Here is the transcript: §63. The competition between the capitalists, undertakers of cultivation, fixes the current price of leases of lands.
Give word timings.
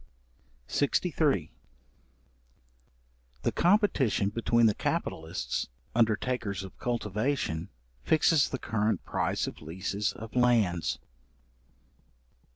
§63. 0.67 1.49
The 3.43 3.51
competition 3.51 4.29
between 4.29 4.65
the 4.65 4.73
capitalists, 4.73 5.67
undertakers 5.93 6.63
of 6.63 6.75
cultivation, 6.79 7.69
fixes 8.03 8.49
the 8.49 8.57
current 8.57 9.05
price 9.05 9.45
of 9.45 9.61
leases 9.61 10.11
of 10.13 10.35
lands. 10.35 10.97